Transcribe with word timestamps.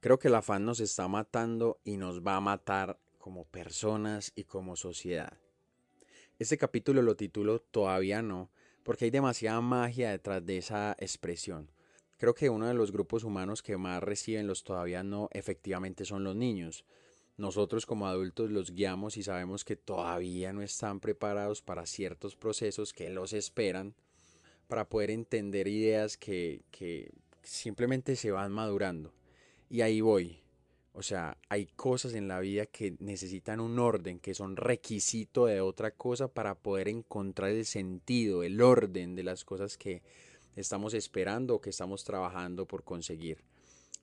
Creo 0.00 0.20
que 0.20 0.28
el 0.28 0.36
afán 0.36 0.64
nos 0.64 0.78
está 0.78 1.08
matando 1.08 1.80
y 1.82 1.96
nos 1.96 2.22
va 2.22 2.36
a 2.36 2.40
matar 2.40 3.00
como 3.18 3.44
personas 3.44 4.30
y 4.36 4.44
como 4.44 4.76
sociedad. 4.76 5.32
Este 6.38 6.56
capítulo 6.56 7.02
lo 7.02 7.16
titulo 7.16 7.58
Todavía 7.58 8.22
no, 8.22 8.48
porque 8.84 9.06
hay 9.06 9.10
demasiada 9.10 9.60
magia 9.60 10.12
detrás 10.12 10.46
de 10.46 10.58
esa 10.58 10.94
expresión. 11.00 11.72
Creo 12.16 12.32
que 12.32 12.48
uno 12.48 12.68
de 12.68 12.74
los 12.74 12.92
grupos 12.92 13.24
humanos 13.24 13.60
que 13.60 13.76
más 13.76 14.00
reciben 14.00 14.46
los 14.46 14.62
todavía 14.62 15.02
no 15.02 15.30
efectivamente 15.32 16.04
son 16.04 16.22
los 16.22 16.36
niños. 16.36 16.84
Nosotros 17.36 17.84
como 17.84 18.06
adultos 18.06 18.52
los 18.52 18.70
guiamos 18.70 19.16
y 19.16 19.24
sabemos 19.24 19.64
que 19.64 19.74
todavía 19.74 20.52
no 20.52 20.62
están 20.62 21.00
preparados 21.00 21.60
para 21.60 21.86
ciertos 21.86 22.36
procesos 22.36 22.92
que 22.92 23.10
los 23.10 23.32
esperan, 23.32 23.96
para 24.68 24.88
poder 24.88 25.10
entender 25.10 25.66
ideas 25.66 26.16
que, 26.16 26.62
que 26.70 27.10
simplemente 27.42 28.14
se 28.14 28.30
van 28.30 28.52
madurando. 28.52 29.17
Y 29.70 29.82
ahí 29.82 30.00
voy. 30.00 30.38
O 30.92 31.02
sea, 31.02 31.38
hay 31.48 31.66
cosas 31.66 32.14
en 32.14 32.26
la 32.26 32.40
vida 32.40 32.66
que 32.66 32.96
necesitan 32.98 33.60
un 33.60 33.78
orden, 33.78 34.18
que 34.18 34.34
son 34.34 34.56
requisito 34.56 35.46
de 35.46 35.60
otra 35.60 35.92
cosa 35.92 36.26
para 36.26 36.56
poder 36.56 36.88
encontrar 36.88 37.50
el 37.50 37.66
sentido, 37.66 38.42
el 38.42 38.60
orden 38.60 39.14
de 39.14 39.22
las 39.22 39.44
cosas 39.44 39.78
que 39.78 40.02
estamos 40.56 40.94
esperando 40.94 41.54
o 41.54 41.60
que 41.60 41.70
estamos 41.70 42.02
trabajando 42.02 42.66
por 42.66 42.82
conseguir. 42.82 43.44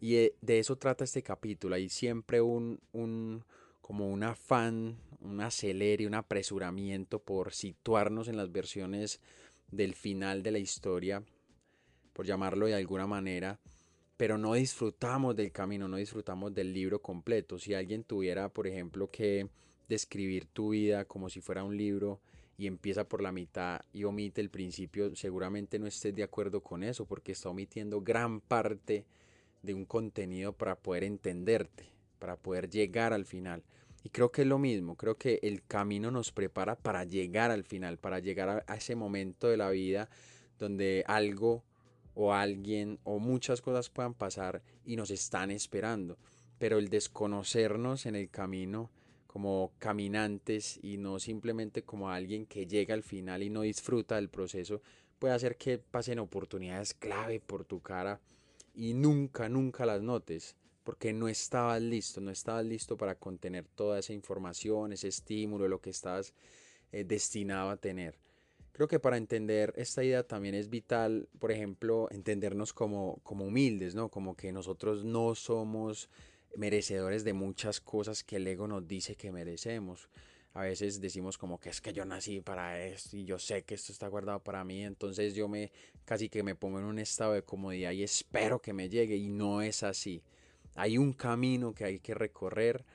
Y 0.00 0.16
eh, 0.16 0.34
de 0.40 0.58
eso 0.58 0.76
trata 0.76 1.04
este 1.04 1.22
capítulo. 1.22 1.76
Hay 1.76 1.88
siempre 1.90 2.40
un, 2.40 2.80
un 2.92 3.44
como 3.80 4.08
un 4.08 4.24
afán, 4.24 4.96
un 5.20 5.40
acelere, 5.40 6.06
un 6.06 6.14
apresuramiento 6.14 7.20
por 7.20 7.52
situarnos 7.52 8.26
en 8.26 8.36
las 8.36 8.50
versiones 8.50 9.20
del 9.70 9.94
final 9.94 10.42
de 10.42 10.50
la 10.50 10.58
historia, 10.58 11.22
por 12.12 12.26
llamarlo 12.26 12.66
de 12.66 12.74
alguna 12.74 13.06
manera 13.06 13.60
pero 14.20 14.36
no 14.36 14.52
disfrutamos 14.52 15.34
del 15.34 15.50
camino, 15.50 15.88
no 15.88 15.96
disfrutamos 15.96 16.52
del 16.52 16.74
libro 16.74 17.00
completo. 17.00 17.58
Si 17.58 17.72
alguien 17.72 18.04
tuviera, 18.04 18.50
por 18.50 18.66
ejemplo, 18.66 19.10
que 19.10 19.48
describir 19.88 20.44
tu 20.44 20.68
vida 20.68 21.06
como 21.06 21.30
si 21.30 21.40
fuera 21.40 21.64
un 21.64 21.74
libro 21.74 22.20
y 22.58 22.66
empieza 22.66 23.08
por 23.08 23.22
la 23.22 23.32
mitad 23.32 23.80
y 23.94 24.04
omite 24.04 24.42
el 24.42 24.50
principio, 24.50 25.16
seguramente 25.16 25.78
no 25.78 25.86
estés 25.86 26.14
de 26.14 26.22
acuerdo 26.22 26.62
con 26.62 26.82
eso 26.82 27.06
porque 27.06 27.32
está 27.32 27.48
omitiendo 27.48 28.02
gran 28.02 28.42
parte 28.42 29.06
de 29.62 29.72
un 29.72 29.86
contenido 29.86 30.52
para 30.52 30.76
poder 30.76 31.04
entenderte, 31.04 31.86
para 32.18 32.36
poder 32.36 32.68
llegar 32.68 33.14
al 33.14 33.24
final. 33.24 33.64
Y 34.04 34.10
creo 34.10 34.30
que 34.30 34.42
es 34.42 34.48
lo 34.48 34.58
mismo, 34.58 34.96
creo 34.96 35.16
que 35.16 35.40
el 35.42 35.64
camino 35.64 36.10
nos 36.10 36.30
prepara 36.30 36.76
para 36.76 37.04
llegar 37.04 37.50
al 37.50 37.64
final, 37.64 37.96
para 37.96 38.18
llegar 38.18 38.66
a, 38.66 38.76
ese 38.76 38.96
momento 38.96 39.48
de 39.48 39.56
la 39.56 39.70
vida 39.70 40.10
donde 40.58 41.04
algo 41.06 41.64
o 42.14 42.32
alguien 42.32 42.98
o 43.04 43.18
muchas 43.18 43.60
cosas 43.60 43.88
puedan 43.90 44.14
pasar 44.14 44.62
y 44.84 44.96
nos 44.96 45.10
están 45.10 45.50
esperando. 45.50 46.18
Pero 46.58 46.78
el 46.78 46.88
desconocernos 46.88 48.06
en 48.06 48.16
el 48.16 48.30
camino 48.30 48.90
como 49.26 49.72
caminantes 49.78 50.78
y 50.82 50.96
no 50.96 51.18
simplemente 51.20 51.82
como 51.82 52.10
alguien 52.10 52.46
que 52.46 52.66
llega 52.66 52.94
al 52.94 53.02
final 53.02 53.42
y 53.42 53.50
no 53.50 53.62
disfruta 53.62 54.16
del 54.16 54.28
proceso 54.28 54.82
puede 55.18 55.34
hacer 55.34 55.56
que 55.56 55.78
pasen 55.78 56.18
oportunidades 56.18 56.94
clave 56.94 57.38
por 57.38 57.64
tu 57.64 57.80
cara 57.80 58.20
y 58.74 58.94
nunca, 58.94 59.48
nunca 59.48 59.86
las 59.86 60.02
notes 60.02 60.56
porque 60.82 61.12
no 61.12 61.28
estabas 61.28 61.80
listo, 61.80 62.20
no 62.20 62.30
estabas 62.30 62.64
listo 62.64 62.96
para 62.96 63.14
contener 63.14 63.66
toda 63.74 63.98
esa 63.98 64.12
información, 64.12 64.92
ese 64.92 65.08
estímulo, 65.08 65.68
lo 65.68 65.80
que 65.80 65.90
estabas 65.90 66.34
eh, 66.90 67.04
destinado 67.04 67.70
a 67.70 67.76
tener. 67.76 68.18
Creo 68.80 68.88
que 68.88 68.98
para 68.98 69.18
entender 69.18 69.74
esta 69.76 70.02
idea 70.02 70.26
también 70.26 70.54
es 70.54 70.70
vital, 70.70 71.28
por 71.38 71.52
ejemplo, 71.52 72.08
entendernos 72.10 72.72
como, 72.72 73.20
como 73.22 73.44
humildes, 73.44 73.94
¿no? 73.94 74.08
Como 74.08 74.34
que 74.34 74.52
nosotros 74.52 75.04
no 75.04 75.34
somos 75.34 76.08
merecedores 76.56 77.22
de 77.22 77.34
muchas 77.34 77.78
cosas 77.82 78.24
que 78.24 78.36
el 78.36 78.46
ego 78.46 78.66
nos 78.66 78.88
dice 78.88 79.16
que 79.16 79.32
merecemos. 79.32 80.08
A 80.54 80.62
veces 80.62 80.98
decimos 80.98 81.36
como 81.36 81.60
que 81.60 81.68
es 81.68 81.82
que 81.82 81.92
yo 81.92 82.06
nací 82.06 82.40
para 82.40 82.82
esto 82.82 83.18
y 83.18 83.26
yo 83.26 83.38
sé 83.38 83.64
que 83.64 83.74
esto 83.74 83.92
está 83.92 84.08
guardado 84.08 84.42
para 84.42 84.64
mí, 84.64 84.82
entonces 84.82 85.34
yo 85.34 85.46
me 85.46 85.70
casi 86.06 86.30
que 86.30 86.42
me 86.42 86.54
pongo 86.54 86.78
en 86.78 86.86
un 86.86 86.98
estado 86.98 87.34
de 87.34 87.42
comodidad 87.42 87.90
y 87.90 88.02
espero 88.02 88.62
que 88.62 88.72
me 88.72 88.88
llegue 88.88 89.16
y 89.16 89.28
no 89.28 89.60
es 89.60 89.82
así. 89.82 90.22
Hay 90.74 90.96
un 90.96 91.12
camino 91.12 91.74
que 91.74 91.84
hay 91.84 91.98
que 91.98 92.14
recorrer, 92.14 92.86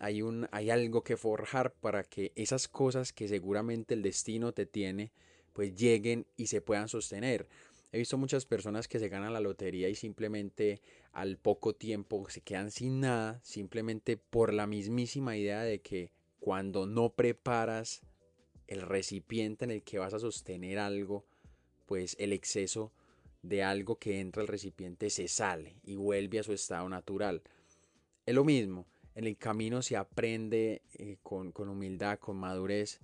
hay, 0.00 0.22
un, 0.22 0.48
hay 0.52 0.70
algo 0.70 1.02
que 1.02 1.16
forjar 1.16 1.72
para 1.72 2.04
que 2.04 2.32
esas 2.34 2.68
cosas 2.68 3.12
que 3.12 3.28
seguramente 3.28 3.94
el 3.94 4.02
destino 4.02 4.52
te 4.52 4.66
tiene, 4.66 5.12
pues 5.52 5.74
lleguen 5.74 6.26
y 6.36 6.46
se 6.46 6.60
puedan 6.60 6.88
sostener. 6.88 7.48
He 7.90 7.98
visto 7.98 8.18
muchas 8.18 8.44
personas 8.44 8.86
que 8.86 8.98
se 8.98 9.08
ganan 9.08 9.32
la 9.32 9.40
lotería 9.40 9.88
y 9.88 9.94
simplemente 9.94 10.82
al 11.12 11.38
poco 11.38 11.74
tiempo 11.74 12.28
se 12.28 12.42
quedan 12.42 12.70
sin 12.70 13.00
nada, 13.00 13.40
simplemente 13.42 14.16
por 14.16 14.52
la 14.52 14.66
mismísima 14.66 15.36
idea 15.36 15.62
de 15.62 15.80
que 15.80 16.12
cuando 16.38 16.86
no 16.86 17.10
preparas 17.10 18.02
el 18.66 18.82
recipiente 18.82 19.64
en 19.64 19.70
el 19.70 19.82
que 19.82 19.98
vas 19.98 20.12
a 20.12 20.18
sostener 20.18 20.78
algo, 20.78 21.24
pues 21.86 22.14
el 22.18 22.32
exceso 22.34 22.92
de 23.42 23.62
algo 23.62 23.96
que 23.96 24.20
entra 24.20 24.42
al 24.42 24.48
recipiente 24.48 25.08
se 25.08 25.26
sale 25.26 25.76
y 25.82 25.96
vuelve 25.96 26.38
a 26.38 26.42
su 26.42 26.52
estado 26.52 26.88
natural. 26.88 27.42
Es 28.26 28.34
lo 28.34 28.44
mismo, 28.44 28.86
en 29.18 29.26
el 29.26 29.36
camino 29.36 29.82
se 29.82 29.96
aprende 29.96 30.82
eh, 30.94 31.16
con, 31.24 31.50
con 31.50 31.68
humildad, 31.68 32.20
con 32.20 32.36
madurez, 32.36 33.00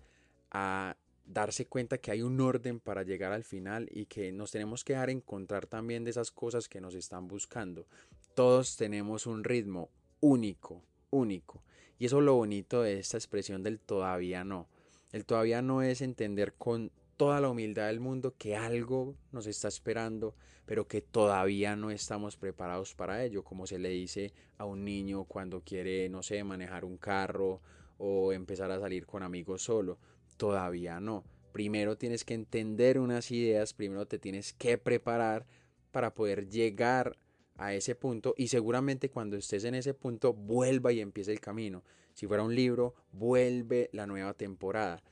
a 0.52 0.96
darse 1.26 1.66
cuenta 1.66 1.98
que 1.98 2.12
hay 2.12 2.22
un 2.22 2.40
orden 2.40 2.78
para 2.78 3.02
llegar 3.02 3.32
al 3.32 3.42
final 3.42 3.88
y 3.90 4.06
que 4.06 4.30
nos 4.30 4.52
tenemos 4.52 4.84
que 4.84 4.92
dejar 4.92 5.10
encontrar 5.10 5.66
también 5.66 6.04
de 6.04 6.12
esas 6.12 6.30
cosas 6.30 6.68
que 6.68 6.80
nos 6.80 6.94
están 6.94 7.26
buscando. 7.26 7.88
Todos 8.36 8.76
tenemos 8.76 9.26
un 9.26 9.42
ritmo 9.42 9.90
único, 10.20 10.84
único. 11.10 11.64
Y 11.98 12.06
eso 12.06 12.18
es 12.18 12.24
lo 12.24 12.36
bonito 12.36 12.82
de 12.82 13.00
esta 13.00 13.16
expresión 13.16 13.64
del 13.64 13.80
todavía 13.80 14.44
no. 14.44 14.68
El 15.10 15.24
todavía 15.24 15.62
no 15.62 15.82
es 15.82 16.00
entender 16.00 16.52
con 16.52 16.92
toda 17.16 17.40
la 17.40 17.48
humildad 17.48 17.86
del 17.86 18.00
mundo 18.00 18.34
que 18.36 18.56
algo 18.56 19.14
nos 19.32 19.46
está 19.46 19.68
esperando, 19.68 20.34
pero 20.66 20.86
que 20.86 21.00
todavía 21.00 21.76
no 21.76 21.90
estamos 21.90 22.36
preparados 22.36 22.94
para 22.94 23.24
ello, 23.24 23.44
como 23.44 23.66
se 23.66 23.78
le 23.78 23.90
dice 23.90 24.32
a 24.58 24.64
un 24.64 24.84
niño 24.84 25.24
cuando 25.24 25.62
quiere, 25.62 26.08
no 26.08 26.22
sé, 26.22 26.42
manejar 26.44 26.84
un 26.84 26.96
carro 26.96 27.60
o 27.98 28.32
empezar 28.32 28.70
a 28.70 28.80
salir 28.80 29.06
con 29.06 29.22
amigos 29.22 29.62
solo. 29.62 29.98
Todavía 30.36 31.00
no. 31.00 31.24
Primero 31.52 31.96
tienes 31.96 32.24
que 32.24 32.34
entender 32.34 32.98
unas 32.98 33.30
ideas, 33.30 33.74
primero 33.74 34.06
te 34.06 34.18
tienes 34.18 34.52
que 34.52 34.76
preparar 34.78 35.46
para 35.92 36.14
poder 36.14 36.48
llegar 36.48 37.16
a 37.56 37.72
ese 37.72 37.94
punto 37.94 38.34
y 38.36 38.48
seguramente 38.48 39.10
cuando 39.10 39.36
estés 39.36 39.64
en 39.64 39.76
ese 39.76 39.94
punto 39.94 40.32
vuelva 40.32 40.92
y 40.92 41.00
empiece 41.00 41.30
el 41.30 41.40
camino. 41.40 41.84
Si 42.14 42.26
fuera 42.26 42.42
un 42.42 42.54
libro, 42.54 42.94
vuelve 43.12 43.90
la 43.92 44.06
nueva 44.06 44.34
temporada. 44.34 45.02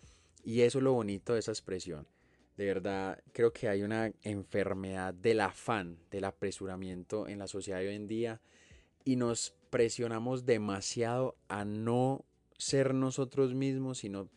Y 0.43 0.63
eso 0.63 0.79
es 0.79 0.85
lo 0.85 0.93
bonito 0.93 1.35
de 1.35 1.41
esa 1.41 1.53
expresión. 1.53 2.07
De 2.57 2.67
verdad, 2.67 3.23
creo 3.33 3.53
que 3.53 3.69
hay 3.69 3.83
una 3.83 4.13
enfermedad 4.23 5.15
del 5.15 5.41
afán, 5.41 5.99
del 6.11 6.25
apresuramiento 6.25 7.27
en 7.27 7.39
la 7.39 7.47
sociedad 7.47 7.79
de 7.79 7.89
hoy 7.89 7.95
en 7.95 8.09
día 8.09 8.41
y 9.05 9.17
nos 9.17 9.55
presionamos 9.71 10.45
demasiado 10.45 11.37
a 11.49 11.65
no 11.65 12.25
ser 12.59 12.95
nosotros 12.95 13.55
mismos, 13.55 13.99
sino 13.99 14.29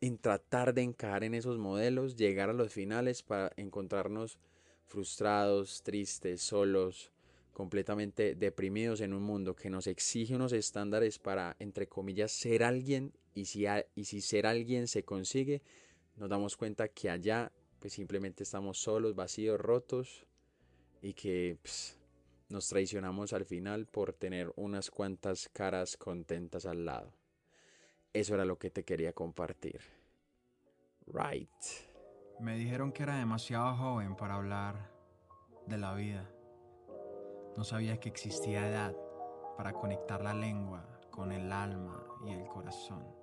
en 0.00 0.18
tratar 0.18 0.74
de 0.74 0.82
encajar 0.82 1.24
en 1.24 1.34
esos 1.34 1.58
modelos, 1.58 2.16
llegar 2.16 2.50
a 2.50 2.54
los 2.54 2.72
finales 2.72 3.22
para 3.22 3.52
encontrarnos 3.56 4.38
frustrados, 4.86 5.82
tristes, 5.82 6.40
solos, 6.42 7.12
completamente 7.60 8.36
deprimidos 8.36 9.02
en 9.02 9.12
un 9.12 9.22
mundo 9.22 9.54
que 9.54 9.68
nos 9.68 9.86
exige 9.86 10.34
unos 10.34 10.54
estándares 10.54 11.18
para, 11.18 11.56
entre 11.58 11.88
comillas, 11.88 12.32
ser 12.32 12.62
alguien 12.62 13.12
y 13.34 13.44
si, 13.44 13.66
y 13.94 14.04
si 14.06 14.22
ser 14.22 14.46
alguien 14.46 14.88
se 14.88 15.04
consigue, 15.04 15.60
nos 16.16 16.30
damos 16.30 16.56
cuenta 16.56 16.88
que 16.88 17.10
allá 17.10 17.52
pues 17.78 17.92
simplemente 17.92 18.44
estamos 18.44 18.78
solos, 18.78 19.14
vacíos, 19.14 19.60
rotos 19.60 20.24
y 21.02 21.12
que 21.12 21.58
pues, 21.60 21.98
nos 22.48 22.66
traicionamos 22.66 23.34
al 23.34 23.44
final 23.44 23.84
por 23.84 24.14
tener 24.14 24.50
unas 24.56 24.90
cuantas 24.90 25.50
caras 25.52 25.98
contentas 25.98 26.64
al 26.64 26.86
lado. 26.86 27.12
Eso 28.14 28.32
era 28.32 28.46
lo 28.46 28.58
que 28.58 28.70
te 28.70 28.84
quería 28.84 29.12
compartir. 29.12 29.82
Right. 31.08 31.50
Me 32.38 32.56
dijeron 32.56 32.90
que 32.90 33.02
era 33.02 33.18
demasiado 33.18 33.76
joven 33.76 34.16
para 34.16 34.36
hablar 34.36 34.90
de 35.66 35.76
la 35.76 35.92
vida. 35.92 36.39
No 37.56 37.64
sabía 37.64 37.98
que 37.98 38.08
existía 38.08 38.68
edad 38.68 38.94
para 39.56 39.72
conectar 39.72 40.22
la 40.22 40.34
lengua 40.34 40.84
con 41.10 41.32
el 41.32 41.52
alma 41.52 42.02
y 42.24 42.30
el 42.32 42.46
corazón. 42.46 43.19